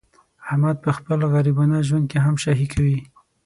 [0.47, 2.97] احمد په خپل غریبانه ژوند کې هم شاهي کوي.